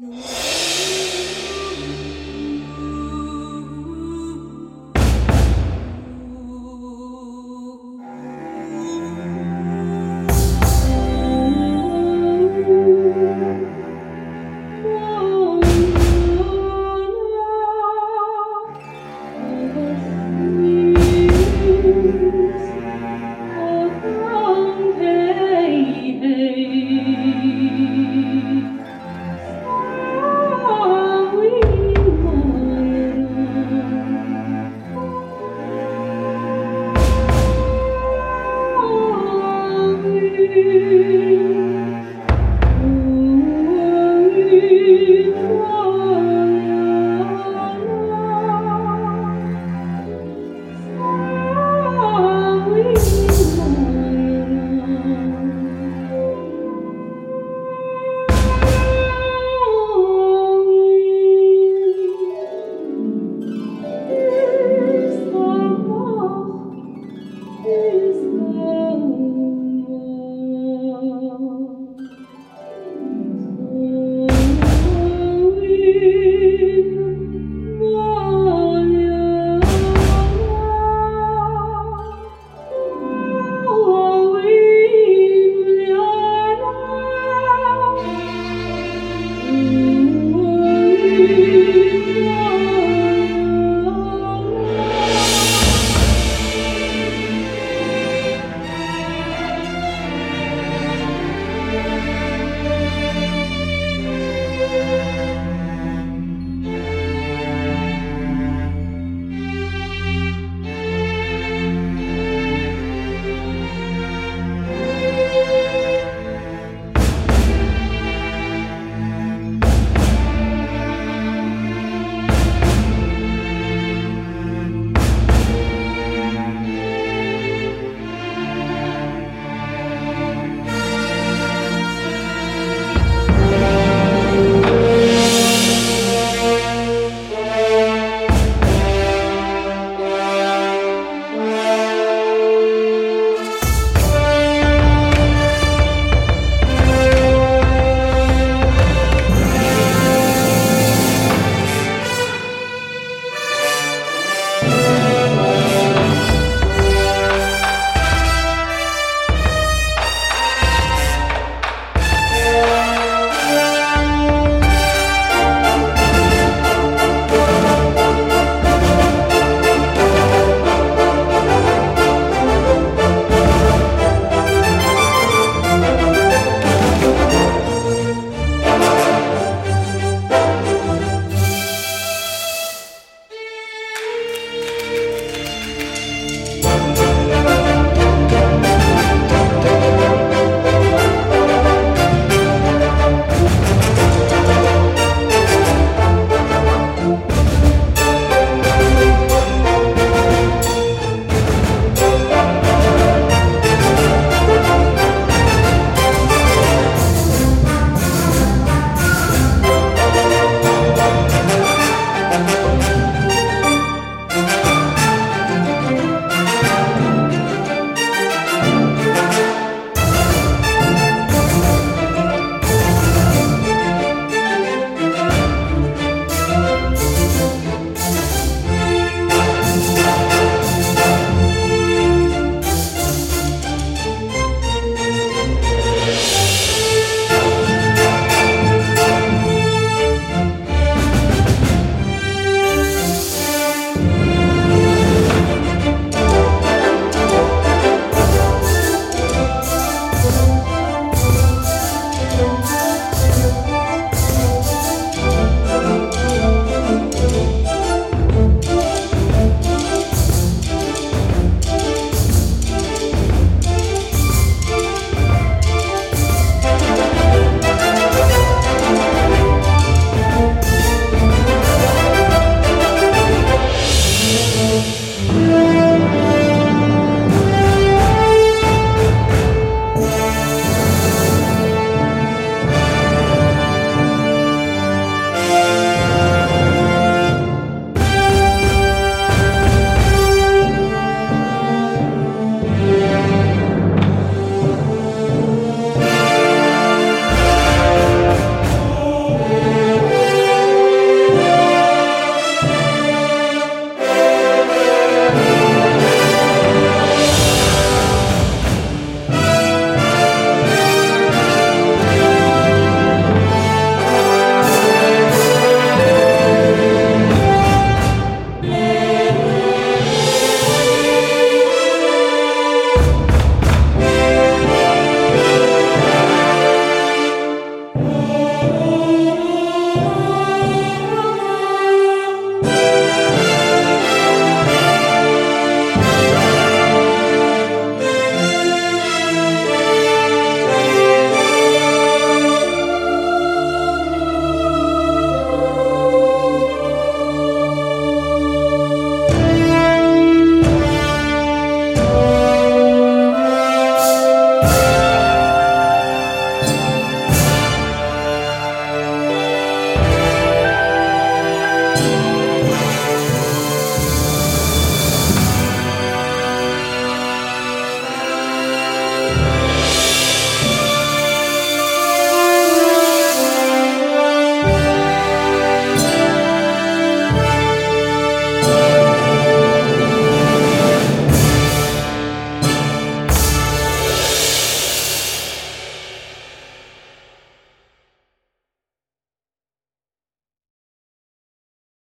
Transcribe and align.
Não. 0.00 1.17